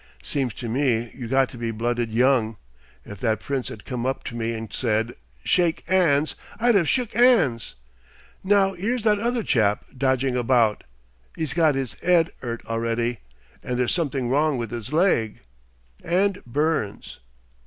[0.23, 2.57] Seems to me you got to be blooded young....
[3.05, 7.15] If that Prince 'ad come up to me and said, 'Shake 'ands!' I'd 'ave shook
[7.15, 7.75] 'ands....
[8.43, 10.85] Now 'ere's that other chap, dodging about!
[11.37, 13.19] 'E's got 'is 'ead 'urt already,
[13.61, 15.39] and there's something wrong with his leg.
[16.03, 17.19] And burns.